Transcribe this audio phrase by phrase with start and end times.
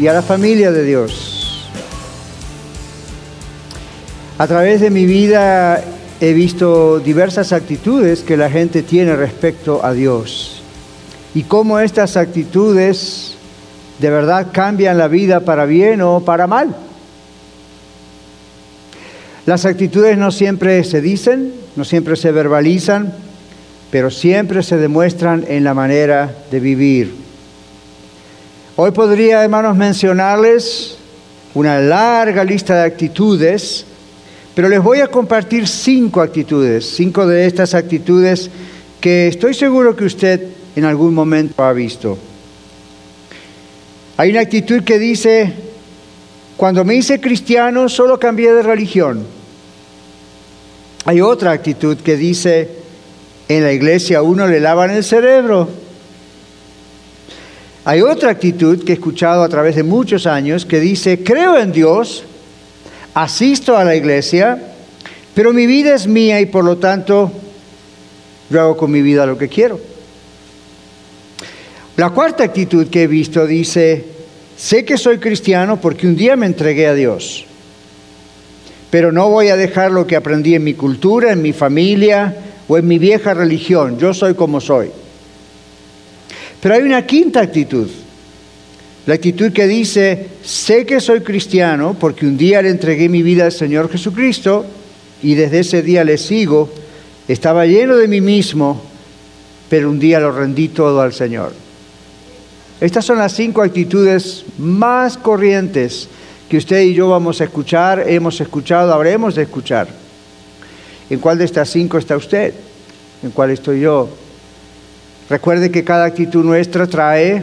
[0.00, 1.68] Y a la familia de Dios.
[4.38, 5.82] A través de mi vida
[6.20, 10.62] he visto diversas actitudes que la gente tiene respecto a Dios
[11.34, 13.34] y cómo estas actitudes
[13.98, 16.74] de verdad cambian la vida para bien o para mal.
[19.46, 23.12] Las actitudes no siempre se dicen, no siempre se verbalizan,
[23.90, 27.21] pero siempre se demuestran en la manera de vivir.
[28.84, 30.96] Hoy podría, hermanos, mencionarles
[31.54, 33.84] una larga lista de actitudes,
[34.56, 38.50] pero les voy a compartir cinco actitudes, cinco de estas actitudes
[39.00, 42.18] que estoy seguro que usted en algún momento ha visto.
[44.16, 45.52] Hay una actitud que dice,
[46.56, 49.24] cuando me hice cristiano solo cambié de religión.
[51.04, 52.68] Hay otra actitud que dice,
[53.48, 55.81] en la iglesia a uno le lavan el cerebro.
[57.84, 61.72] Hay otra actitud que he escuchado a través de muchos años que dice, creo en
[61.72, 62.22] Dios,
[63.12, 64.62] asisto a la iglesia,
[65.34, 67.32] pero mi vida es mía y por lo tanto
[68.50, 69.80] yo hago con mi vida lo que quiero.
[71.96, 74.04] La cuarta actitud que he visto dice,
[74.56, 77.46] sé que soy cristiano porque un día me entregué a Dios,
[78.90, 82.36] pero no voy a dejar lo que aprendí en mi cultura, en mi familia
[82.68, 85.01] o en mi vieja religión, yo soy como soy.
[86.62, 87.88] Pero hay una quinta actitud,
[89.04, 93.46] la actitud que dice, sé que soy cristiano porque un día le entregué mi vida
[93.46, 94.64] al Señor Jesucristo
[95.24, 96.70] y desde ese día le sigo,
[97.26, 98.80] estaba lleno de mí mismo,
[99.68, 101.52] pero un día lo rendí todo al Señor.
[102.80, 106.08] Estas son las cinco actitudes más corrientes
[106.48, 109.88] que usted y yo vamos a escuchar, hemos escuchado, habremos de escuchar.
[111.10, 112.54] ¿En cuál de estas cinco está usted?
[113.24, 114.08] ¿En cuál estoy yo?
[115.28, 117.42] Recuerde que cada actitud nuestra trae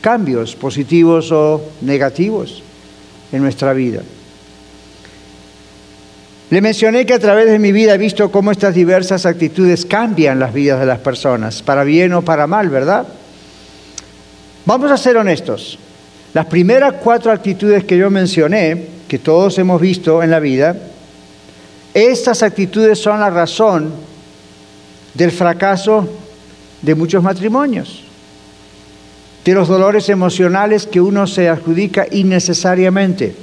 [0.00, 2.62] cambios positivos o negativos
[3.32, 4.02] en nuestra vida.
[6.48, 10.38] Le mencioné que a través de mi vida he visto cómo estas diversas actitudes cambian
[10.38, 13.06] las vidas de las personas, para bien o para mal, ¿verdad?
[14.64, 15.76] Vamos a ser honestos.
[16.34, 20.76] Las primeras cuatro actitudes que yo mencioné, que todos hemos visto en la vida,
[21.94, 23.90] estas actitudes son la razón
[25.14, 26.08] del fracaso
[26.82, 28.02] de muchos matrimonios,
[29.44, 33.34] de los dolores emocionales que uno se adjudica innecesariamente.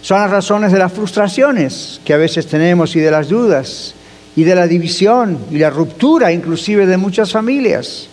[0.00, 3.94] Son las razones de las frustraciones que a veces tenemos y de las dudas
[4.34, 8.08] y de la división y la ruptura inclusive de muchas familias.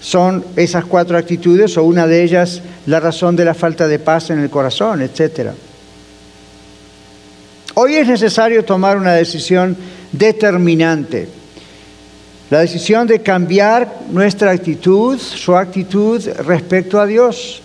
[0.00, 4.30] Son esas cuatro actitudes o una de ellas la razón de la falta de paz
[4.30, 5.50] en el corazón, etc.
[7.74, 9.76] Hoy es necesario tomar una decisión
[10.12, 11.28] determinante
[12.50, 17.60] la decisión de cambiar nuestra actitud, su actitud respecto a Dios.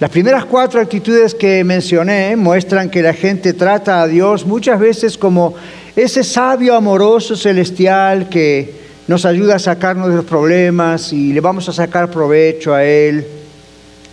[0.00, 5.16] Las primeras cuatro actitudes que mencioné muestran que la gente trata a Dios muchas veces
[5.16, 5.54] como
[5.96, 11.68] ese sabio amoroso celestial que nos ayuda a sacarnos de los problemas y le vamos
[11.68, 13.24] a sacar provecho a Él.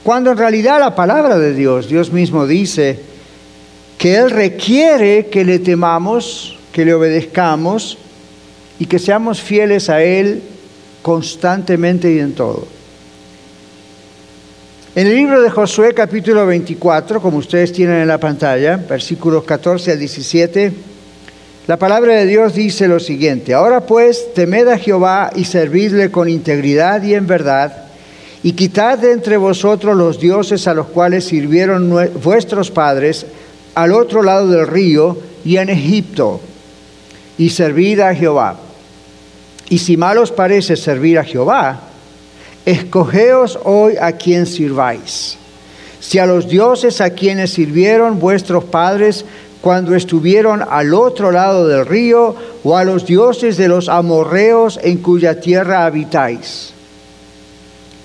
[0.04, 3.00] Cuando en realidad la palabra de Dios, Dios mismo dice
[3.98, 7.98] que Él requiere que le temamos, que le obedezcamos
[8.82, 10.42] y que seamos fieles a Él
[11.04, 12.66] constantemente y en todo.
[14.96, 19.92] En el libro de Josué capítulo 24, como ustedes tienen en la pantalla, versículos 14
[19.92, 20.74] al 17,
[21.68, 26.28] la palabra de Dios dice lo siguiente, ahora pues temed a Jehová y servidle con
[26.28, 27.86] integridad y en verdad,
[28.42, 33.28] y quitad de entre vosotros los dioses a los cuales sirvieron vuestros padres
[33.76, 36.42] al otro lado del río y en Egipto,
[37.38, 38.71] y servid a Jehová.
[39.72, 41.80] Y si mal os parece servir a Jehová,
[42.66, 45.38] escogeos hoy a quien sirváis.
[46.02, 49.24] Si a los dioses a quienes sirvieron vuestros padres
[49.62, 52.36] cuando estuvieron al otro lado del río,
[52.66, 56.74] o a los dioses de los amorreos en cuya tierra habitáis.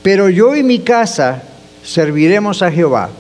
[0.04, 1.42] Pero yo y mi casa
[1.82, 3.10] serviremos a Jehová.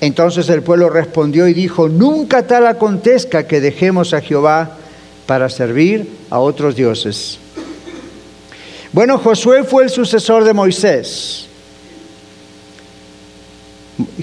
[0.00, 4.77] Entonces el pueblo respondió y dijo, nunca tal acontezca que dejemos a Jehová
[5.28, 7.38] para servir a otros dioses.
[8.92, 11.46] Bueno, Josué fue el sucesor de Moisés.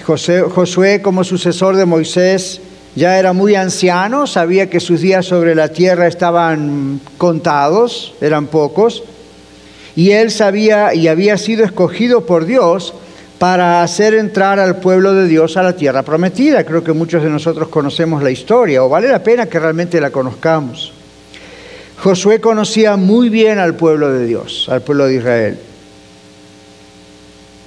[0.04, 2.60] Josué como sucesor de Moisés
[2.96, 9.04] ya era muy anciano, sabía que sus días sobre la tierra estaban contados, eran pocos,
[9.96, 12.96] y él sabía y había sido escogido por Dios
[13.38, 16.64] para hacer entrar al pueblo de Dios a la tierra prometida.
[16.64, 20.10] Creo que muchos de nosotros conocemos la historia, o vale la pena que realmente la
[20.10, 20.95] conozcamos.
[21.98, 25.58] Josué conocía muy bien al pueblo de Dios, al pueblo de Israel.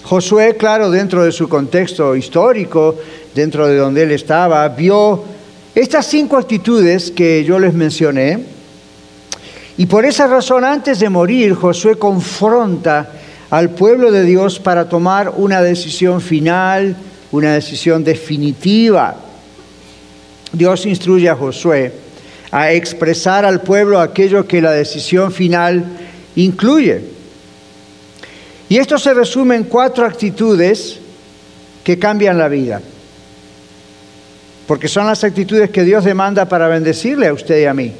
[0.04, 2.96] Josué, claro, dentro de su contexto histórico,
[3.34, 5.22] dentro de donde él estaba, vio
[5.74, 8.38] estas cinco actitudes que yo les mencioné.
[9.76, 13.12] Y por esa razón, antes de morir, Josué confronta
[13.50, 16.96] al pueblo de Dios para tomar una decisión final,
[17.30, 19.16] una decisión definitiva.
[20.52, 21.92] Dios instruye a Josué
[22.50, 25.84] a expresar al pueblo aquello que la decisión final
[26.36, 27.02] incluye.
[28.68, 30.98] Y esto se resume en cuatro actitudes
[31.84, 32.80] que cambian la vida.
[34.66, 37.92] Porque son las actitudes que Dios demanda para bendecirle a usted y a mí,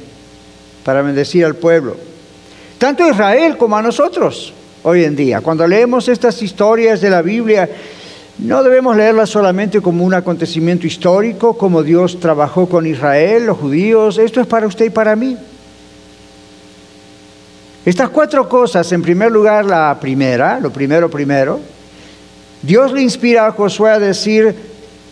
[0.83, 1.97] para bendecir al pueblo.
[2.77, 4.53] Tanto a Israel como a nosotros
[4.83, 5.41] hoy en día.
[5.41, 7.67] Cuando leemos estas historias de la Biblia,
[8.39, 14.17] no debemos leerlas solamente como un acontecimiento histórico, como Dios trabajó con Israel, los judíos.
[14.17, 15.37] Esto es para usted y para mí.
[17.85, 21.59] Estas cuatro cosas, en primer lugar, la primera, lo primero primero,
[22.61, 24.55] Dios le inspira a Josué a decir,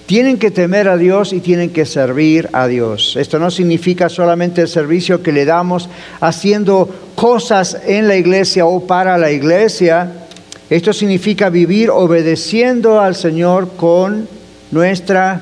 [0.05, 3.17] tienen que temer a Dios y tienen que servir a Dios.
[3.17, 5.89] Esto no significa solamente el servicio que le damos
[6.21, 10.26] haciendo cosas en la iglesia o para la iglesia.
[10.69, 14.27] Esto significa vivir obedeciendo al Señor con
[14.71, 15.41] nuestra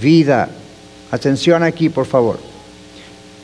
[0.00, 0.50] vida.
[1.10, 2.38] Atención aquí, por favor.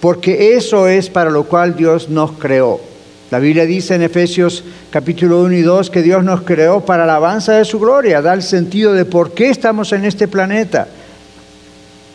[0.00, 2.78] Porque eso es para lo cual Dios nos creó.
[3.30, 7.54] La Biblia dice en Efesios capítulo 1 y 2 que Dios nos creó para alabanza
[7.54, 10.88] de su gloria, da el sentido de por qué estamos en este planeta.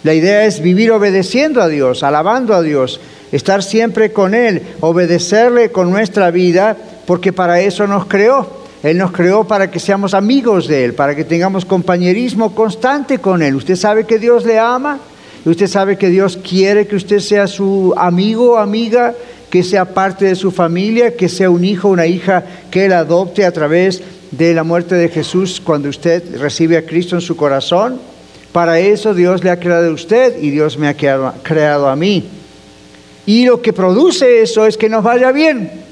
[0.04, 3.02] La idea es vivir obedeciendo a Dios, alabando a Dios,
[3.32, 6.78] estar siempre con Él, obedecerle con nuestra vida,
[7.08, 8.59] porque para eso nos creó.
[8.82, 13.42] Él nos creó para que seamos amigos de Él, para que tengamos compañerismo constante con
[13.42, 13.56] Él.
[13.56, 15.00] Usted sabe que Dios le ama,
[15.46, 19.14] usted sabe que Dios quiere que usted sea su amigo o amiga,
[19.50, 23.46] que sea parte de su familia, que sea un hijo, una hija que Él adopte
[23.46, 28.00] a través de la muerte de Jesús cuando usted recibe a Cristo en su corazón.
[28.52, 32.24] Para eso Dios le ha creado a usted y Dios me ha creado, a mí.
[33.26, 35.89] Y lo que produce eso es que nos vaya bien.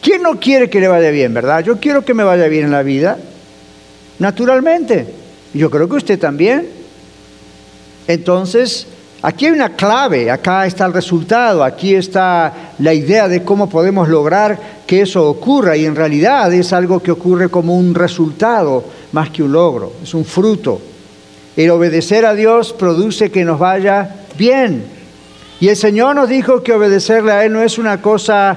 [0.00, 1.64] ¿Quién no quiere que le vaya bien, verdad?
[1.64, 3.18] Yo quiero que me vaya bien en la vida,
[4.18, 5.06] naturalmente.
[5.54, 6.68] Yo creo que usted también.
[8.06, 8.86] Entonces,
[9.20, 14.08] Aquí hay una clave, acá está el resultado, aquí está la idea de cómo podemos
[14.08, 14.56] lograr
[14.86, 19.42] que eso ocurra y en realidad es algo que ocurre como un resultado más que
[19.42, 20.80] un logro, es un fruto.
[21.56, 24.08] El obedecer a Dios produce que nos vaya
[24.38, 24.84] bien.
[25.58, 28.56] Y el Señor nos dijo que obedecerle a Él no es una cosa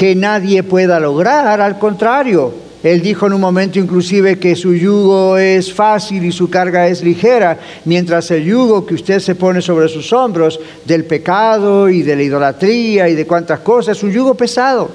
[0.00, 5.36] que nadie pueda lograr, al contrario, él dijo en un momento inclusive que su yugo
[5.36, 9.88] es fácil y su carga es ligera, mientras el yugo que usted se pone sobre
[9.88, 14.34] sus hombros del pecado y de la idolatría y de cuantas cosas es un yugo
[14.34, 14.90] pesado.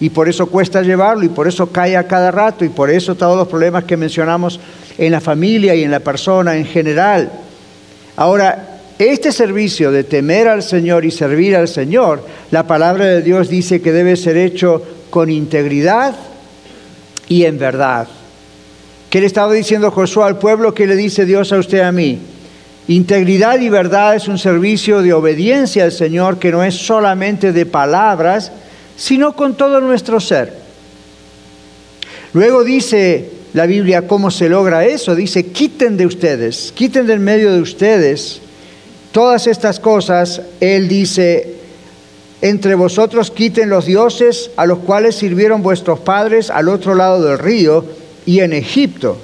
[0.00, 3.14] Y por eso cuesta llevarlo y por eso cae a cada rato y por eso
[3.14, 4.58] todos los problemas que mencionamos
[4.96, 7.30] en la familia y en la persona en general.
[8.16, 13.48] Ahora, este servicio de temer al Señor y servir al Señor, la palabra de Dios
[13.48, 16.14] dice que debe ser hecho con integridad,
[17.28, 18.08] y en verdad.
[19.10, 20.74] ¿Qué le estaba diciendo Josué al pueblo?
[20.74, 22.18] ¿Qué le dice Dios a usted a mí?
[22.88, 27.66] Integridad y verdad es un servicio de obediencia al Señor que no es solamente de
[27.66, 28.52] palabras,
[28.96, 30.54] sino con todo nuestro ser.
[32.32, 35.14] Luego dice la Biblia cómo se logra eso.
[35.14, 38.40] Dice, quiten de ustedes, quiten del medio de ustedes
[39.16, 40.42] todas estas cosas.
[40.60, 41.54] Él dice,
[42.42, 47.38] entre vosotros quiten los dioses a los cuales sirvieron vuestros padres al otro lado del
[47.38, 47.82] río
[48.26, 49.16] y en Egipto.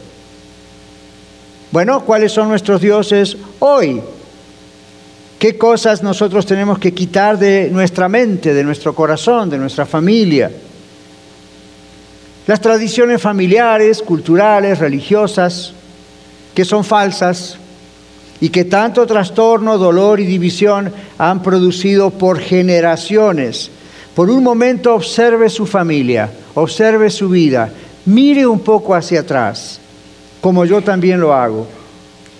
[1.73, 4.01] Bueno, ¿cuáles son nuestros dioses hoy?
[5.39, 10.51] ¿Qué cosas nosotros tenemos que quitar de nuestra mente, de nuestro corazón, de nuestra familia?
[12.47, 15.75] Las tradiciones familiares, culturales, religiosas,
[16.55, 17.59] que son falsas,
[18.43, 23.71] y que tanto trastorno, dolor y división han producido por generaciones.
[24.17, 27.71] Por un momento observe su familia, observe su vida,
[28.05, 29.79] mire un poco hacia atrás,
[30.41, 31.69] como yo también lo hago,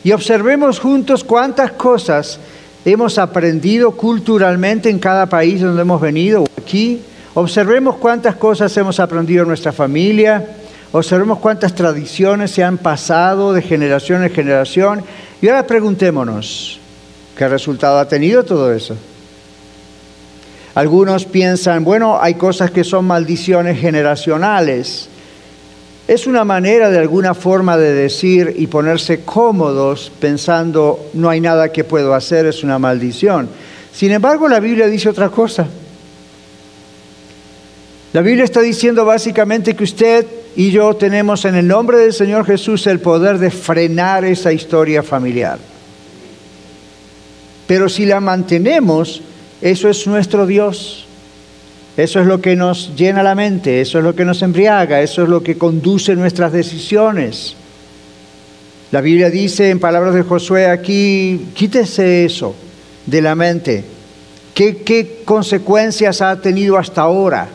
[0.03, 2.41] y observemos juntos cuántas cosas
[2.85, 7.01] hemos aprendido culturalmente en cada país donde hemos venido, aquí.
[7.35, 10.45] Observemos cuántas cosas hemos aprendido en nuestra familia,
[10.93, 15.03] observemos cuántas tradiciones se han pasado de generación en generación
[15.41, 16.79] y ahora preguntémonos,
[17.37, 18.97] ¿qué resultado ha tenido todo eso?
[20.75, 25.09] Algunos piensan, bueno, hay cosas que son maldiciones generacionales.
[26.09, 31.71] Es una manera de alguna forma de decir y ponerse cómodos pensando, no hay nada
[31.73, 33.49] que puedo hacer, es una maldición.
[33.93, 35.67] Sin embargo, la Biblia dice otra cosa.
[38.15, 42.45] La Biblia está diciendo básicamente que usted y yo tenemos en el nombre del Señor
[42.45, 45.59] Jesús el poder de frenar esa historia familiar.
[47.67, 49.23] Pero si la mantenemos,
[49.63, 51.07] eso es nuestro Dios.
[51.97, 55.23] Eso es lo que nos llena la mente, eso es lo que nos embriaga, eso
[55.23, 57.55] es lo que conduce nuestras decisiones.
[58.91, 62.55] La Biblia dice en palabras de Josué aquí, quítese eso
[63.07, 63.85] de la mente.
[64.55, 67.49] ¿Qué, qué consecuencias ha tenido hasta ahora?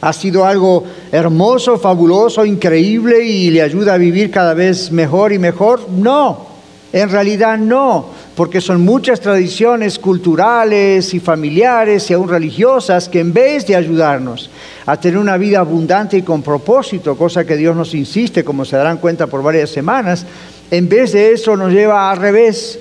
[0.00, 5.38] ¿Ha sido algo hermoso, fabuloso, increíble y le ayuda a vivir cada vez mejor y
[5.38, 5.88] mejor?
[5.88, 6.46] No,
[6.92, 13.32] en realidad no porque son muchas tradiciones culturales y familiares y aún religiosas que en
[13.32, 14.50] vez de ayudarnos
[14.84, 18.76] a tener una vida abundante y con propósito, cosa que Dios nos insiste, como se
[18.76, 20.26] darán cuenta por varias semanas,
[20.70, 22.78] en vez de eso nos lleva al revés,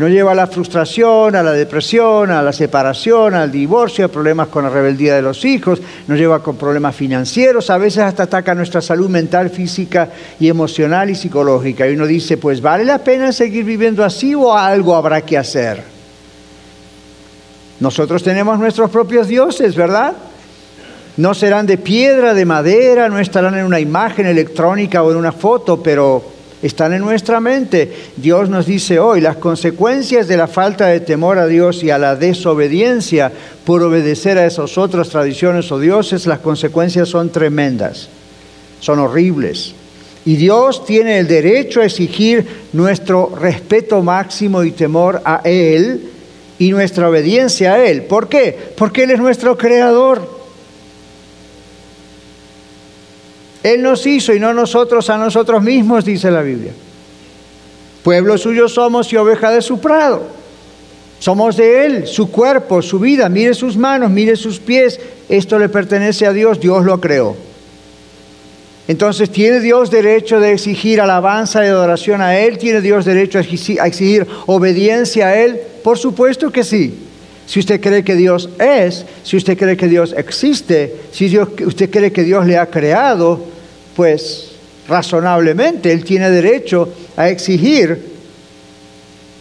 [0.00, 4.48] nos lleva a la frustración, a la depresión, a la separación, al divorcio, a problemas
[4.48, 8.54] con la rebeldía de los hijos, nos lleva con problemas financieros, a veces hasta ataca
[8.54, 10.08] nuestra salud mental, física
[10.40, 11.86] y emocional y psicológica.
[11.86, 15.82] Y uno dice, pues vale la pena seguir viviendo así o algo habrá que hacer.
[17.78, 20.14] Nosotros tenemos nuestros propios dioses, ¿verdad?
[21.18, 25.32] No serán de piedra, de madera, no estarán en una imagen electrónica o en una
[25.32, 27.92] foto, pero están en nuestra mente.
[28.16, 31.98] Dios nos dice hoy, las consecuencias de la falta de temor a Dios y a
[31.98, 33.32] la desobediencia
[33.64, 38.08] por obedecer a esas otras tradiciones o dioses, las consecuencias son tremendas,
[38.80, 39.74] son horribles.
[40.24, 46.10] Y Dios tiene el derecho a exigir nuestro respeto máximo y temor a Él
[46.58, 48.02] y nuestra obediencia a Él.
[48.02, 48.56] ¿Por qué?
[48.76, 50.39] Porque Él es nuestro creador.
[53.62, 56.72] Él nos hizo y no nosotros a nosotros mismos, dice la Biblia.
[58.02, 60.22] Pueblo suyo somos y oveja de su prado.
[61.18, 63.28] Somos de Él, su cuerpo, su vida.
[63.28, 64.98] Mire sus manos, mire sus pies.
[65.28, 67.36] Esto le pertenece a Dios, Dios lo creó.
[68.88, 72.56] Entonces, ¿tiene Dios derecho de exigir alabanza y adoración a Él?
[72.56, 75.60] ¿Tiene Dios derecho a exigir obediencia a Él?
[75.84, 77.09] Por supuesto que sí.
[77.50, 82.12] Si usted cree que Dios es, si usted cree que Dios existe, si usted cree
[82.12, 83.44] que Dios le ha creado,
[83.96, 84.52] pues
[84.86, 88.00] razonablemente Él tiene derecho a exigir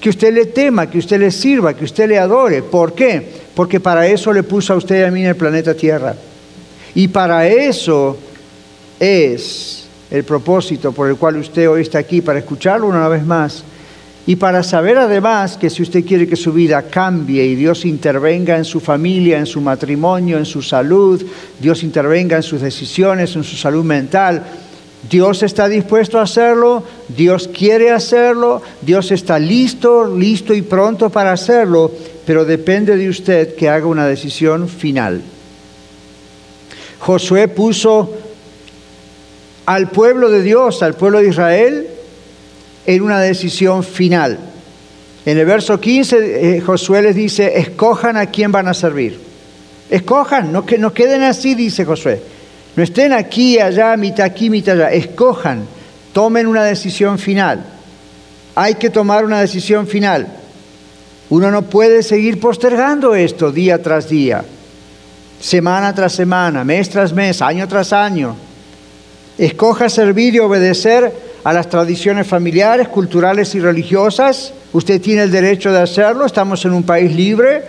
[0.01, 2.63] que usted le tema, que usted le sirva, que usted le adore.
[2.63, 3.23] ¿Por qué?
[3.53, 6.15] Porque para eso le puso a usted y a mí en el planeta Tierra.
[6.95, 8.17] Y para eso
[8.99, 13.63] es el propósito por el cual usted hoy está aquí, para escucharlo una vez más.
[14.27, 18.57] Y para saber además que si usted quiere que su vida cambie y Dios intervenga
[18.57, 21.23] en su familia, en su matrimonio, en su salud,
[21.59, 24.43] Dios intervenga en sus decisiones, en su salud mental,
[25.09, 31.31] Dios está dispuesto a hacerlo, Dios quiere hacerlo, Dios está listo, listo y pronto para
[31.31, 31.91] hacerlo,
[32.25, 35.21] pero depende de usted que haga una decisión final.
[36.99, 38.13] Josué puso
[39.65, 41.87] al pueblo de Dios, al pueblo de Israel,
[42.95, 44.39] en una decisión final.
[45.23, 49.19] En el verso 15 eh, Josué les dice, escojan a quién van a servir.
[49.91, 52.19] Escojan, no, que, no queden así, dice Josué.
[52.75, 54.91] No estén aquí, allá, mitad aquí, mitad allá.
[54.91, 55.67] Escojan,
[56.13, 57.63] tomen una decisión final.
[58.55, 60.27] Hay que tomar una decisión final.
[61.29, 64.43] Uno no puede seguir postergando esto día tras día,
[65.39, 68.35] semana tras semana, mes tras mes, año tras año.
[69.37, 74.53] Escoja servir y obedecer a las tradiciones familiares, culturales y religiosas.
[74.73, 77.63] Usted tiene el derecho de hacerlo, estamos en un país libre.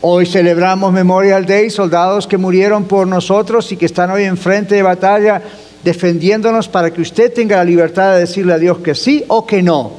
[0.00, 4.74] Hoy celebramos Memorial Day, soldados que murieron por nosotros y que están hoy en frente
[4.74, 5.42] de batalla
[5.84, 9.62] defendiéndonos para que usted tenga la libertad de decirle a Dios que sí o que
[9.62, 9.92] no.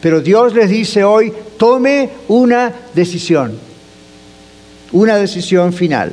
[0.00, 3.58] Pero Dios les dice hoy, tome una decisión,
[4.92, 6.12] una decisión final.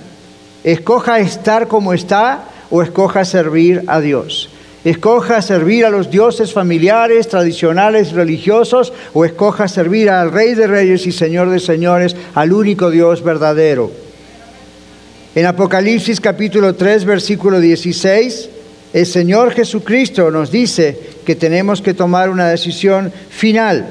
[0.64, 4.50] Escoja estar como está o escoja servir a Dios.
[4.86, 11.08] Escoja servir a los dioses familiares, tradicionales, religiosos, o escoja servir al Rey de Reyes
[11.08, 13.92] y Señor de Señores, al único Dios verdadero.
[15.34, 18.50] En Apocalipsis capítulo 3, versículo 16,
[18.94, 23.88] el Señor Jesucristo nos dice que tenemos que tomar una decisión final.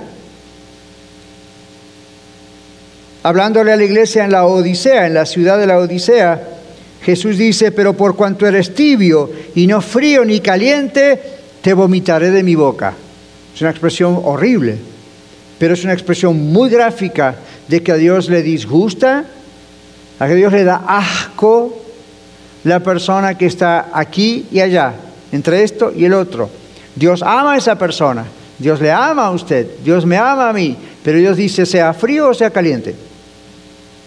[3.25, 6.41] Hablándole a la iglesia en la Odisea, en la ciudad de la Odisea,
[7.05, 11.21] Jesús dice, pero por cuanto eres tibio y no frío ni caliente,
[11.61, 12.95] te vomitaré de mi boca.
[13.55, 14.79] Es una expresión horrible,
[15.59, 17.35] pero es una expresión muy gráfica
[17.69, 19.27] de que a Dios le disgusta,
[20.19, 21.79] a que Dios le da asco
[22.65, 24.95] la persona que está aquí y allá,
[25.31, 26.49] entre esto y el otro.
[26.97, 28.25] Dios ama a esa persona,
[28.59, 32.31] Dios le ama a usted, Dios me ama a mí, pero Dios dice sea frío
[32.31, 32.95] o sea caliente,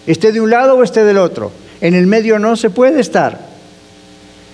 [0.07, 1.51] esté de un lado o esté del otro.
[1.81, 3.39] En el medio no se puede estar.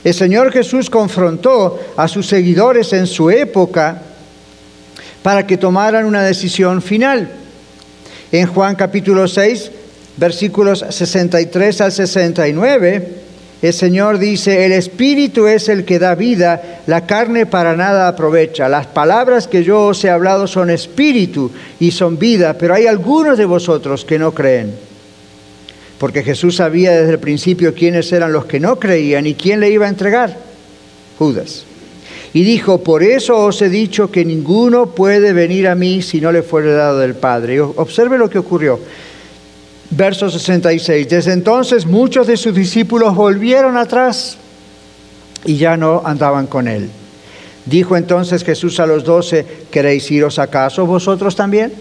[0.04, 4.02] El Señor Jesús confrontó a sus seguidores en su época
[5.22, 7.30] para que tomaran una decisión final.
[8.32, 9.72] En Juan capítulo 6,
[10.18, 13.08] versículos 63 al 69,
[13.62, 18.68] el Señor dice, el Espíritu es el que da vida, la carne para nada aprovecha.
[18.68, 21.50] Las palabras que yo os he hablado son espíritu
[21.80, 24.93] y son vida, pero hay algunos de vosotros que no creen
[25.98, 29.70] porque Jesús sabía desde el principio quiénes eran los que no creían y quién le
[29.70, 30.38] iba a entregar.
[31.18, 31.66] Judas.
[32.34, 36.32] Y dijo, por eso os he dicho que ninguno puede venir a mí si no
[36.32, 37.62] le fuere dado del Padre.
[37.62, 38.80] observe lo que ocurrió.
[39.92, 41.08] Verso 66.
[41.08, 44.38] Desde entonces muchos de sus discípulos volvieron atrás
[45.46, 46.90] y ya no andaban con él.
[47.66, 51.72] Dijo entonces Jesús a los doce, ¿queréis iros acaso vosotros también?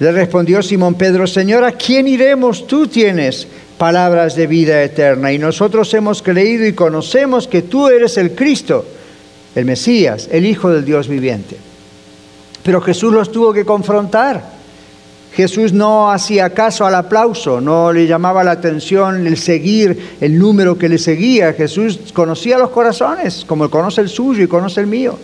[0.00, 2.66] Le respondió Simón Pedro, Señor, ¿a quién iremos?
[2.66, 3.46] Tú tienes
[3.78, 8.84] palabras de vida eterna y nosotros hemos creído y conocemos que tú eres el Cristo,
[9.54, 11.56] el Mesías, el Hijo del Dios viviente.
[12.64, 14.54] Pero Jesús los tuvo que confrontar.
[15.32, 20.78] Jesús no hacía caso al aplauso, no le llamaba la atención el seguir el número
[20.78, 21.52] que le seguía.
[21.52, 25.18] Jesús conocía los corazones, como conoce el suyo y conoce el mío.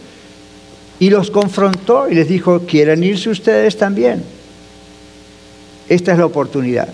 [0.99, 4.23] Y los confrontó y les dijo, ¿quieren irse ustedes también?
[5.91, 6.89] Esta es la oportunidad.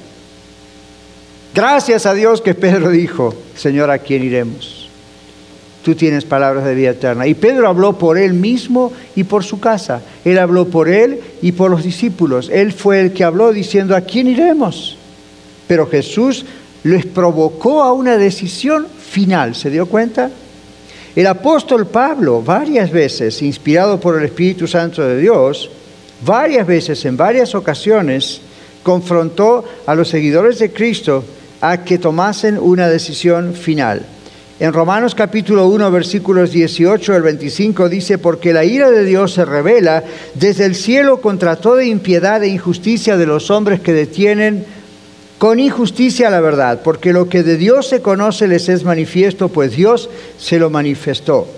[1.54, 4.88] Gracias a Dios que Pedro dijo, Señor, ¿a quién iremos?
[5.84, 7.26] Tú tienes palabras de vida eterna.
[7.26, 10.00] Y Pedro habló por él mismo y por su casa.
[10.24, 12.50] Él habló por él y por los discípulos.
[12.52, 14.96] Él fue el que habló diciendo, ¿a quién iremos?
[15.68, 16.46] Pero Jesús
[16.82, 19.54] les provocó a una decisión final.
[19.54, 20.30] ¿Se dio cuenta?
[21.14, 25.70] El apóstol Pablo, varias veces, inspirado por el Espíritu Santo de Dios,
[26.24, 28.40] varias veces, en varias ocasiones,
[28.87, 31.25] confrontó a los seguidores de Cristo
[31.61, 34.07] a que tomasen una decisión final.
[34.61, 39.44] En Romanos capítulo 1 versículos 18 al 25 dice, porque la ira de Dios se
[39.44, 44.64] revela desde el cielo contra toda impiedad e injusticia de los hombres que detienen
[45.38, 49.72] con injusticia la verdad, porque lo que de Dios se conoce les es manifiesto, pues
[49.72, 51.49] Dios se lo manifestó.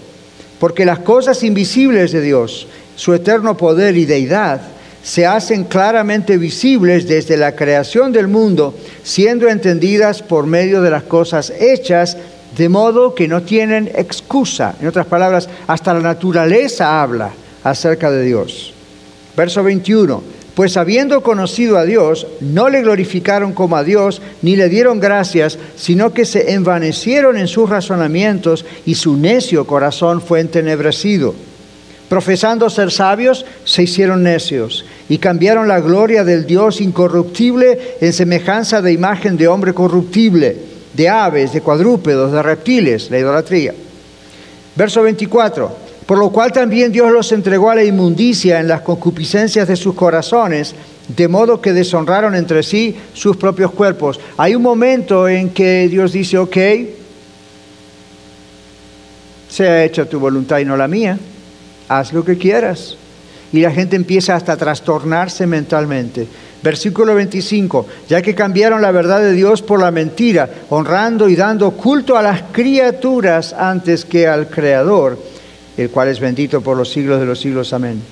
[0.58, 7.06] Porque las cosas invisibles de Dios, su eterno poder y deidad, se hacen claramente visibles
[7.06, 12.16] desde la creación del mundo, siendo entendidas por medio de las cosas hechas,
[12.56, 14.74] de modo que no tienen excusa.
[14.80, 17.30] En otras palabras, hasta la naturaleza habla
[17.62, 18.72] acerca de Dios.
[19.36, 20.38] Verso 21.
[20.54, 25.56] Pues habiendo conocido a Dios, no le glorificaron como a Dios, ni le dieron gracias,
[25.76, 31.36] sino que se envanecieron en sus razonamientos y su necio corazón fue entenebrecido.
[32.08, 38.80] Profesando ser sabios, se hicieron necios y cambiaron la gloria del Dios incorruptible en semejanza
[38.80, 40.56] de imagen de hombre corruptible,
[40.94, 43.74] de aves, de cuadrúpedos, de reptiles, la idolatría.
[44.74, 45.88] Verso 24.
[46.06, 49.94] Por lo cual también Dios los entregó a la inmundicia en las concupiscencias de sus
[49.94, 50.74] corazones,
[51.14, 54.18] de modo que deshonraron entre sí sus propios cuerpos.
[54.38, 56.56] Hay un momento en que Dios dice, ok,
[59.50, 61.18] sea hecha tu voluntad y no la mía
[61.88, 62.96] haz lo que quieras.
[63.52, 66.26] Y la gente empieza hasta a trastornarse mentalmente.
[66.62, 71.70] Versículo 25, ya que cambiaron la verdad de Dios por la mentira, honrando y dando
[71.70, 75.18] culto a las criaturas antes que al Creador,
[75.76, 77.72] el cual es bendito por los siglos de los siglos.
[77.72, 78.02] Amén.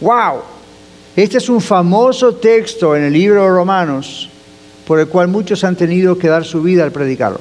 [0.00, 0.42] ¡Wow!
[1.16, 4.28] Este es un famoso texto en el libro de Romanos,
[4.86, 7.40] por el cual muchos han tenido que dar su vida al predicarlo.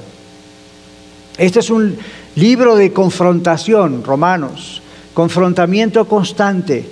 [1.37, 1.97] Este es un
[2.35, 4.80] libro de confrontación, Romanos
[5.13, 6.85] confrontamiento constante,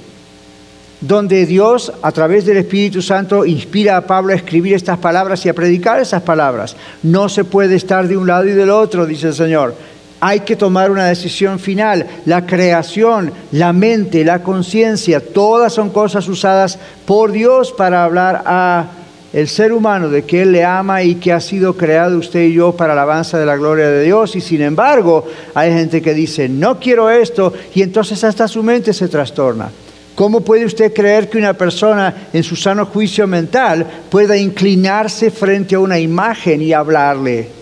[1.01, 5.49] donde Dios a través del Espíritu Santo inspira a Pablo a escribir estas palabras y
[5.49, 6.75] a predicar esas palabras.
[7.03, 9.75] No se puede estar de un lado y del otro, dice el Señor.
[10.21, 12.05] Hay que tomar una decisión final.
[12.25, 18.85] La creación, la mente, la conciencia, todas son cosas usadas por Dios para hablar a
[19.31, 22.53] el ser humano de que Él le ama y que ha sido creado usted y
[22.53, 24.35] yo para la alabanza de la gloria de Dios.
[24.35, 28.93] Y sin embargo, hay gente que dice, no quiero esto, y entonces hasta su mente
[28.93, 29.69] se trastorna.
[30.15, 35.75] ¿Cómo puede usted creer que una persona en su sano juicio mental pueda inclinarse frente
[35.75, 37.59] a una imagen y hablarle?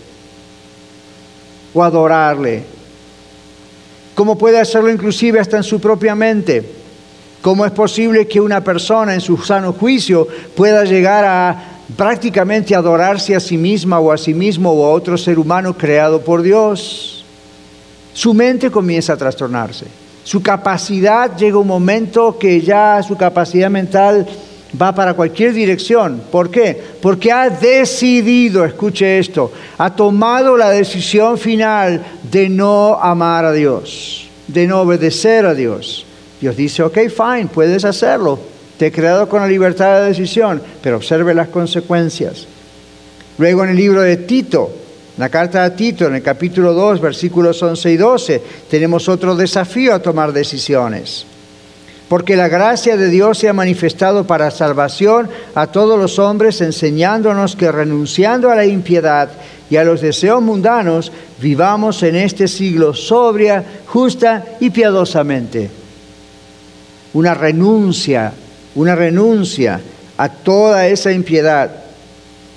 [1.74, 2.62] o adorarle.
[4.14, 6.77] ¿Cómo puede hacerlo inclusive hasta en su propia mente?
[7.40, 11.64] ¿Cómo es posible que una persona en su sano juicio pueda llegar a
[11.96, 16.20] prácticamente adorarse a sí misma o a sí mismo o a otro ser humano creado
[16.20, 17.24] por Dios?
[18.12, 19.86] Su mente comienza a trastornarse.
[20.24, 24.26] Su capacidad llega un momento que ya su capacidad mental
[24.80, 26.20] va para cualquier dirección.
[26.30, 26.76] ¿Por qué?
[27.00, 34.28] Porque ha decidido, escuche esto, ha tomado la decisión final de no amar a Dios,
[34.48, 36.04] de no obedecer a Dios.
[36.40, 38.38] Dios dice, ok, fine, puedes hacerlo.
[38.78, 42.46] Te he creado con la libertad de decisión, pero observe las consecuencias.
[43.38, 44.70] Luego en el libro de Tito,
[45.16, 49.94] la carta a Tito, en el capítulo 2, versículos 11 y 12, tenemos otro desafío
[49.94, 51.26] a tomar decisiones
[52.08, 57.54] porque la gracia de Dios se ha manifestado para salvación a todos los hombres, enseñándonos
[57.54, 59.28] que renunciando a la impiedad
[59.70, 65.70] y a los deseos mundanos, vivamos en este siglo sobria, justa y piadosamente.
[67.14, 68.32] Una renuncia,
[68.74, 69.80] una renuncia
[70.16, 71.70] a toda esa impiedad.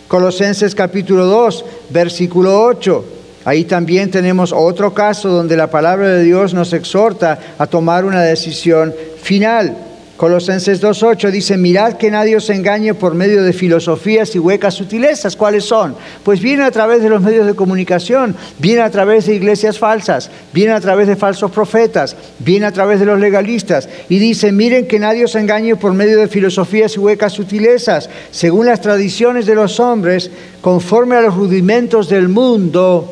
[0.07, 3.05] Colosenses capítulo 2, versículo 8
[3.43, 8.21] Ahí también tenemos otro caso donde la palabra de Dios nos exhorta a tomar una
[8.21, 9.75] decisión final.
[10.21, 15.35] Colosenses 2.8 dice, mirad que nadie os engañe por medio de filosofías y huecas sutilezas.
[15.35, 15.95] ¿Cuáles son?
[16.21, 20.29] Pues viene a través de los medios de comunicación, viene a través de iglesias falsas,
[20.53, 23.89] viene a través de falsos profetas, viene a través de los legalistas.
[24.09, 28.67] Y dice, miren que nadie os engañe por medio de filosofías y huecas sutilezas, según
[28.67, 30.29] las tradiciones de los hombres,
[30.61, 33.11] conforme a los rudimentos del mundo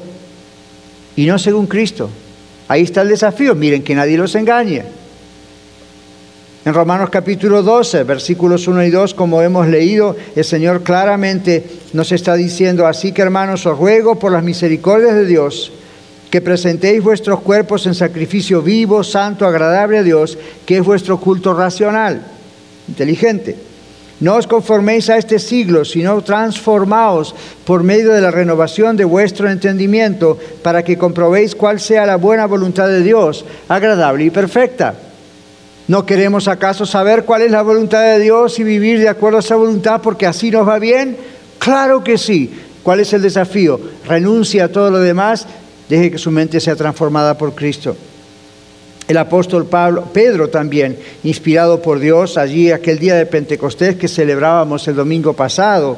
[1.15, 2.07] y no según Cristo.
[2.67, 4.98] Ahí está el desafío, miren que nadie los engañe.
[6.65, 12.11] En Romanos capítulo 12, versículos 1 y 2, como hemos leído, el Señor claramente nos
[12.11, 15.71] está diciendo, así que hermanos, os ruego por las misericordias de Dios,
[16.29, 21.53] que presentéis vuestros cuerpos en sacrificio vivo, santo, agradable a Dios, que es vuestro culto
[21.53, 22.23] racional,
[22.89, 23.55] inteligente.
[24.19, 29.49] No os conforméis a este siglo, sino transformaos por medio de la renovación de vuestro
[29.49, 35.08] entendimiento, para que comprobéis cuál sea la buena voluntad de Dios, agradable y perfecta.
[35.89, 39.39] ¿No queremos acaso saber cuál es la voluntad de Dios y vivir de acuerdo a
[39.39, 41.17] esa voluntad porque así nos va bien?
[41.57, 42.53] Claro que sí.
[42.83, 43.81] ¿Cuál es el desafío?
[44.05, 45.47] Renuncia a todo lo demás,
[45.89, 47.97] deje que su mente sea transformada por Cristo.
[49.07, 54.87] El apóstol Pablo, Pedro también, inspirado por Dios, allí aquel día de Pentecostés que celebrábamos
[54.87, 55.97] el domingo pasado.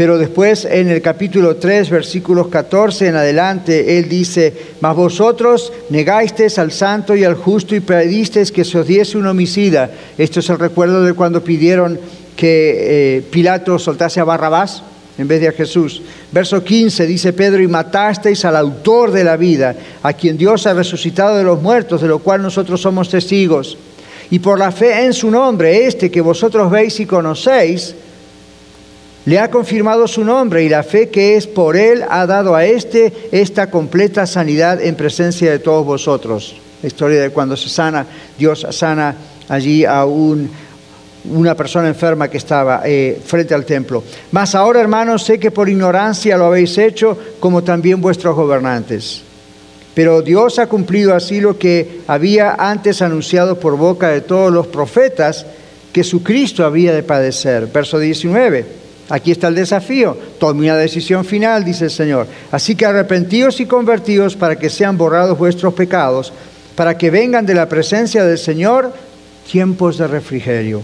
[0.00, 6.58] Pero después en el capítulo 3, versículos 14 en adelante, él dice, mas vosotros negasteis
[6.58, 9.90] al santo y al justo y pedisteis que se os diese un homicida.
[10.16, 12.00] Esto es el recuerdo de cuando pidieron
[12.34, 14.82] que eh, Pilato soltase a Barrabás
[15.18, 16.00] en vez de a Jesús.
[16.32, 20.72] Verso 15 dice Pedro, y matasteis al autor de la vida, a quien Dios ha
[20.72, 23.76] resucitado de los muertos, de lo cual nosotros somos testigos.
[24.30, 27.94] Y por la fe en su nombre, este que vosotros veis y conocéis,
[29.26, 32.64] le ha confirmado su nombre y la fe que es por él ha dado a
[32.64, 36.56] este esta completa sanidad en presencia de todos vosotros.
[36.82, 38.06] La historia de cuando se sana,
[38.38, 39.14] Dios sana
[39.48, 40.50] allí a un
[41.24, 44.02] una persona enferma que estaba eh, frente al templo.
[44.32, 49.22] Mas ahora, hermanos, sé que por ignorancia lo habéis hecho, como también vuestros gobernantes.
[49.94, 54.66] Pero Dios ha cumplido así lo que había antes anunciado por boca de todos los
[54.68, 55.44] profetas,
[55.92, 57.66] que su Cristo había de padecer.
[57.66, 58.89] Verso 19.
[59.10, 60.16] Aquí está el desafío.
[60.38, 62.26] Tome una decisión final, dice el Señor.
[62.50, 66.32] Así que arrepentíos y convertíos para que sean borrados vuestros pecados,
[66.74, 68.92] para que vengan de la presencia del Señor
[69.50, 70.82] tiempos de refrigerio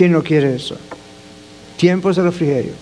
[0.00, 0.76] ¿Quién no quiere eso?
[1.76, 2.72] Tiempos de refrigerio.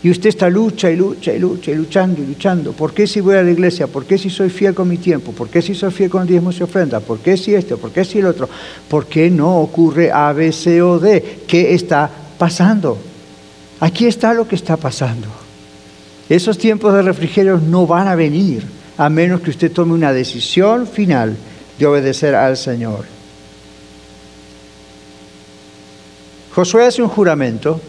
[0.00, 2.70] Y usted está lucha y lucha y lucha y luchando y luchando.
[2.70, 3.88] ¿Por qué si voy a la iglesia?
[3.88, 5.32] ¿Por qué si soy fiel con mi tiempo?
[5.32, 7.00] ¿Por qué si soy fiel con diezmos y ofrenda?
[7.00, 7.78] ¿Por qué si esto?
[7.78, 8.48] ¿Por qué si el otro?
[8.88, 11.40] ¿Por qué no ocurre A, B, C o D?
[11.48, 12.98] ¿Qué está pasando?
[13.80, 15.28] Aquí está lo que está pasando.
[16.28, 18.64] Esos tiempos de refrigerio no van a venir
[18.96, 21.36] a menos que usted tome una decisión final
[21.78, 23.04] de obedecer al Señor.
[26.54, 27.80] Josué hace un juramento.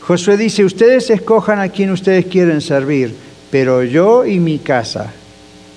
[0.00, 3.14] Josué dice, ustedes escojan a quien ustedes quieren servir,
[3.50, 5.12] pero yo y mi casa,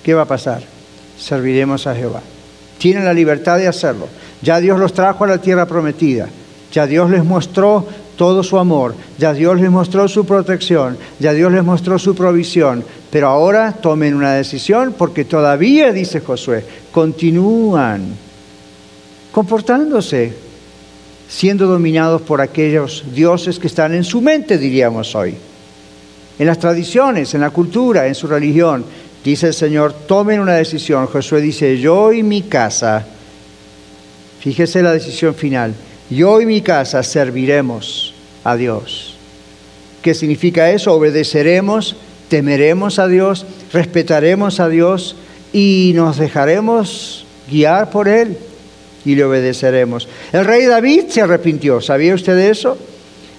[0.04, 0.64] ¿qué va a pasar?
[1.20, 2.22] Serviremos a Jehová.
[2.78, 4.08] Tienen la libertad de hacerlo.
[4.42, 6.30] Ya Dios los trajo a la tierra prometida.
[6.74, 7.86] Ya Dios les mostró
[8.18, 8.96] todo su amor.
[9.20, 10.98] Ya Dios les mostró su protección.
[11.20, 12.84] Ya Dios les mostró su provisión.
[13.12, 18.16] Pero ahora tomen una decisión porque todavía, dice Josué, continúan
[19.32, 20.34] comportándose
[21.28, 25.36] siendo dominados por aquellos dioses que están en su mente, diríamos hoy.
[26.40, 28.84] en las tradiciones, en la cultura, en su religión.
[29.24, 31.06] Dice el Señor, tomen una decisión.
[31.06, 33.06] Josué dice, yo y mi casa,
[34.40, 35.74] fíjese la decisión final,
[36.10, 38.14] yo y mi casa serviremos
[38.44, 39.16] a Dios.
[40.02, 40.94] ¿Qué significa eso?
[40.94, 41.96] Obedeceremos,
[42.28, 45.16] temeremos a Dios, respetaremos a Dios
[45.54, 48.38] y nos dejaremos guiar por Él
[49.06, 50.08] y le obedeceremos.
[50.32, 52.78] El rey David se arrepintió, ¿sabía usted de eso?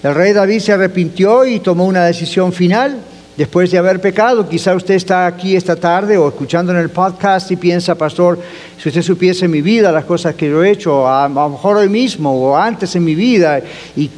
[0.03, 2.99] El rey David se arrepintió y tomó una decisión final
[3.37, 4.49] después de haber pecado.
[4.49, 8.39] Quizá usted está aquí esta tarde o escuchando en el podcast y piensa, pastor,
[8.79, 11.89] si usted supiese mi vida, las cosas que yo he hecho, a, lo mejor hoy
[11.89, 13.61] mismo o antes en mi vida,
[13.97, 14.11] y,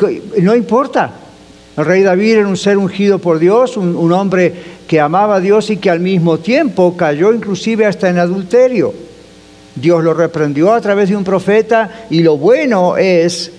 [0.42, 1.10] no importa.
[1.76, 4.52] El rey David era un ser ungido por Dios, un, un hombre
[4.88, 8.94] que amaba a Dios y que al mismo tiempo cayó inclusive hasta en adulterio.
[9.74, 13.52] Dios lo reprendió a través de un profeta y lo bueno es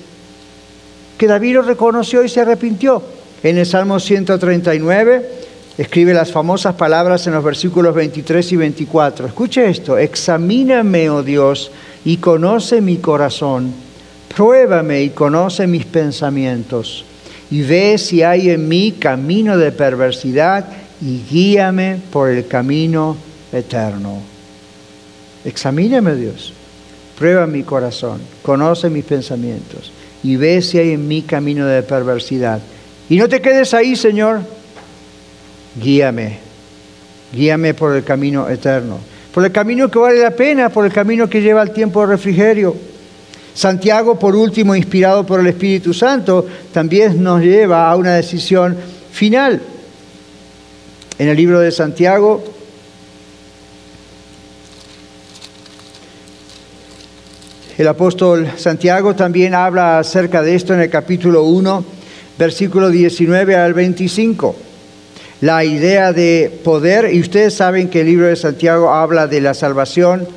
[1.16, 3.04] que David lo reconoció y se arrepintió.
[3.44, 5.47] En el Salmo 139
[5.78, 9.28] escribe las famosas palabras en los versículos 23 y 24.
[9.28, 11.72] Escuche esto, examíname, oh Dios,
[12.04, 13.72] y conoce mi corazón,
[14.36, 17.06] pruébame y conoce mis pensamientos,
[17.52, 20.66] y ve si hay en mí camino de perversidad,
[21.00, 23.16] y guíame por el camino
[23.54, 24.20] eterno.
[25.46, 26.54] Examíname, Dios,
[27.20, 29.92] prueba mi corazón, conoce mis pensamientos,
[30.24, 32.60] y ve si hay en mí camino de perversidad.
[33.10, 34.42] Y no te quedes ahí, Señor,
[35.82, 36.40] guíame,
[37.34, 39.00] guíame por el camino eterno,
[39.34, 42.08] por el camino que vale la pena, por el camino que lleva al tiempo de
[42.08, 42.76] refrigerio.
[43.54, 48.78] Santiago, por último, inspirado por el Espíritu Santo, también nos lleva a una decisión
[49.12, 49.62] final.
[51.18, 52.44] En el libro de Santiago,
[57.80, 61.84] el apóstol Santiago también habla acerca de esto en el capítulo 1,
[62.38, 64.67] versículo 19 al 25
[65.42, 69.54] la idea de poder, y ustedes saben que el libro de Santiago habla de la
[69.54, 70.28] salvación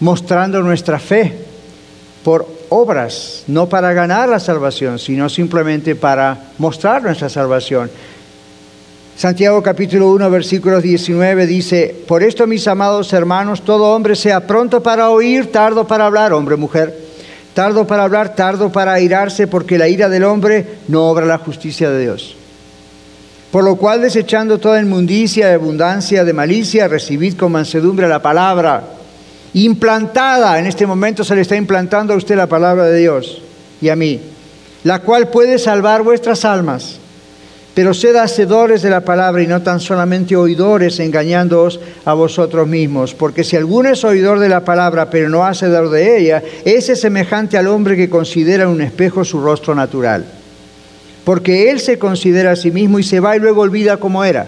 [0.00, 1.32] mostrando nuestra fe
[2.24, 7.88] por obras, no para ganar la salvación, sino simplemente para mostrar nuestra salvación.
[9.16, 14.82] Santiago capítulo 1 versículos 19 dice, por esto mis amados hermanos, todo hombre sea pronto
[14.82, 16.98] para oír, tardo para hablar, hombre, mujer,
[17.54, 21.90] tardo para hablar, tardo para airarse, porque la ira del hombre no obra la justicia
[21.90, 22.36] de Dios.
[23.52, 28.82] Por lo cual, desechando toda inmundicia y abundancia de malicia, recibid con mansedumbre la palabra
[29.52, 30.58] implantada.
[30.58, 33.42] En este momento se le está implantando a usted la palabra de Dios
[33.82, 34.22] y a mí,
[34.84, 36.96] la cual puede salvar vuestras almas.
[37.74, 43.12] Pero sed hacedores de la palabra y no tan solamente oidores, engañándoos a vosotros mismos.
[43.12, 47.02] Porque si alguno es oidor de la palabra, pero no hacedor de ella, ese es
[47.02, 50.24] semejante al hombre que considera en un espejo su rostro natural
[51.24, 54.46] porque él se considera a sí mismo y se va y luego olvida cómo era.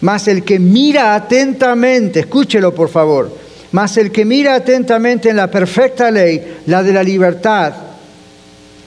[0.00, 3.30] Mas el que mira atentamente, escúchelo por favor,
[3.72, 7.74] mas el que mira atentamente en la perfecta ley, la de la libertad,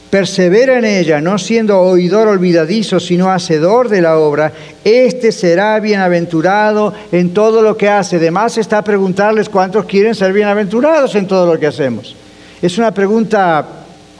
[0.09, 4.51] persevera en ella, no siendo oidor olvidadizo, sino hacedor de la obra,
[4.83, 8.17] éste será bienaventurado en todo lo que hace.
[8.17, 12.15] Además está preguntarles cuántos quieren ser bienaventurados en todo lo que hacemos.
[12.61, 13.65] Es una pregunta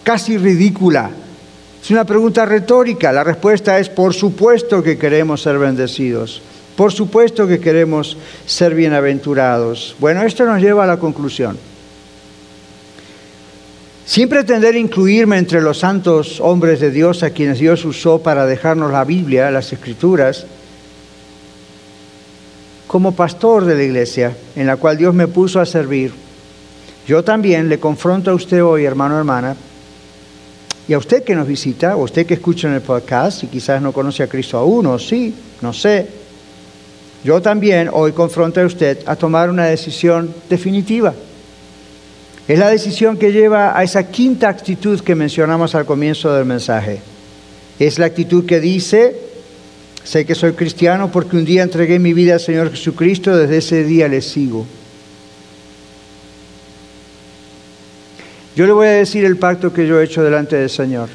[0.04, 1.12] casi ridícula
[1.84, 3.12] es una pregunta retórica.
[3.12, 6.42] La respuesta es, por supuesto que queremos ser bendecidos.
[6.78, 8.16] Por supuesto que queremos
[8.46, 9.94] ser bienaventurados.
[10.00, 11.58] Bueno, esto nos lleva a la conclusión.
[14.06, 18.94] Sin pretender incluirme entre los santos hombres de Dios a quienes Dios usó para dejarnos
[18.94, 20.46] la Biblia, las Escrituras,
[22.88, 26.14] como pastor de la iglesia en la cual Dios me puso a servir,
[27.06, 29.58] yo también le confronto a usted hoy, hermano, hermana,
[30.88, 33.82] y a usted que nos visita, o usted que escucha en el podcast, y quizás
[33.82, 36.08] no conoce a Cristo aún, o sí, no sé,
[37.24, 41.14] yo también hoy confronto a usted a tomar una decisión definitiva.
[42.48, 47.00] Es la decisión que lleva a esa quinta actitud que mencionamos al comienzo del mensaje.
[47.80, 49.16] Es la actitud que dice,
[50.04, 53.84] sé que soy cristiano porque un día entregué mi vida al Señor Jesucristo, desde ese
[53.86, 54.66] día le sigo.
[58.56, 61.10] Yo le voy a decir el pacto que yo he hecho delante del Señor.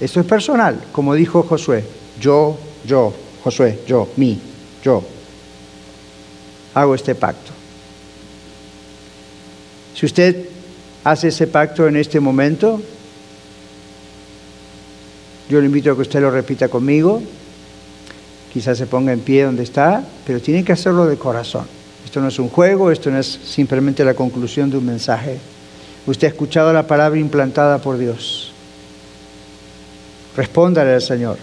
[0.00, 1.84] Esto es personal, como dijo Josué.
[2.20, 3.14] Yo, yo,
[3.44, 4.38] Josué, yo, mí,
[4.82, 5.02] yo.
[6.74, 7.52] Hago este pacto.
[9.94, 10.48] Si usted
[11.04, 12.82] hace ese pacto en este momento,
[15.48, 17.22] yo le invito a que usted lo repita conmigo.
[18.52, 21.66] Quizás se ponga en pie donde está, pero tiene que hacerlo de corazón.
[22.04, 25.38] Esto no es un juego, esto no es simplemente la conclusión de un mensaje.
[26.06, 28.52] Usted ha escuchado la palabra implantada por Dios.
[30.36, 31.38] Respóndale al Señor.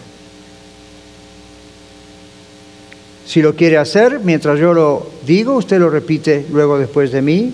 [3.26, 7.54] Si lo quiere hacer, mientras yo lo digo, usted lo repite luego después de mí.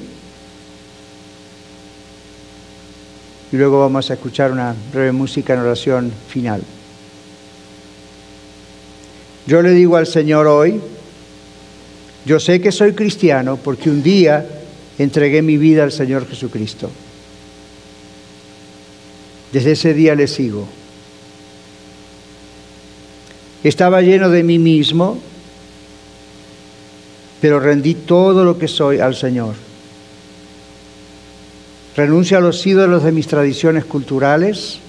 [3.51, 6.61] Y luego vamos a escuchar una breve música en oración final.
[9.45, 10.81] Yo le digo al Señor hoy,
[12.27, 14.45] yo sé que soy cristiano porque un día
[14.99, 16.91] entregué mi vida al Señor Jesucristo.
[19.53, 20.67] Desde ese día le sigo.
[23.63, 25.17] Estaba lleno de mí mismo,
[27.39, 29.55] pero rendí todo lo que soy al Señor.
[31.95, 34.79] Renuncio a los ídolos de mis tradiciones culturales,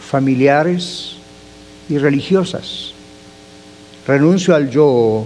[0.00, 1.18] familiares
[1.88, 2.92] y religiosas.
[4.08, 5.24] Renuncio al yo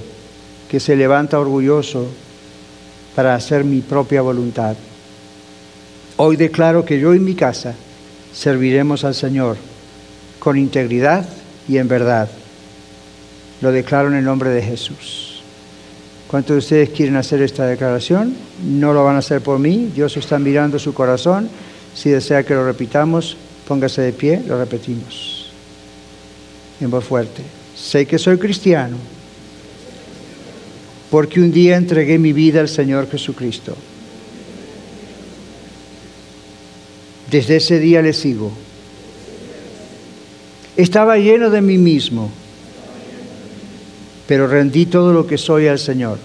[0.68, 2.06] que se levanta orgulloso
[3.16, 4.76] para hacer mi propia voluntad.
[6.16, 7.74] Hoy declaro que yo y mi casa
[8.32, 9.56] serviremos al Señor
[10.38, 11.28] con integridad
[11.68, 12.28] y en verdad.
[13.60, 15.42] Lo declaro en el nombre de Jesús.
[16.28, 18.36] ¿Cuántos de ustedes quieren hacer esta declaración?
[18.62, 19.90] No lo van a hacer por mí.
[19.94, 21.48] Dios está mirando su corazón.
[21.94, 25.50] Si desea que lo repitamos, póngase de pie, lo repetimos.
[26.80, 27.42] En voz fuerte.
[27.74, 28.96] Sé que soy cristiano
[31.10, 33.76] porque un día entregué mi vida al Señor Jesucristo.
[37.30, 38.52] Desde ese día le sigo.
[40.76, 42.30] Estaba lleno de mí mismo
[44.28, 46.18] pero rendí todo lo que soy al Señor.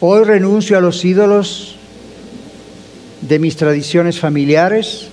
[0.00, 1.76] Hoy renuncio a los ídolos
[3.20, 5.08] de mis tradiciones familiares,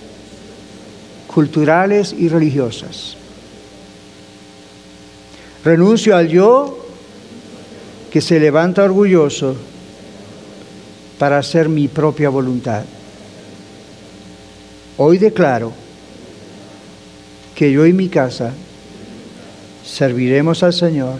[1.26, 3.18] culturales y religiosas.
[5.64, 6.78] Renuncio al yo
[8.10, 9.56] que se levanta orgulloso
[11.18, 12.84] para hacer mi propia voluntad.
[14.98, 15.72] Hoy declaro
[17.54, 18.52] que yo y mi casa
[19.84, 21.18] serviremos al Señor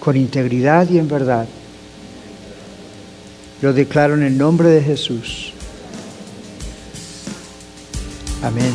[0.00, 1.46] con integridad y en verdad.
[3.62, 5.52] Lo declaro en el nombre de Jesús.
[8.42, 8.74] Amén.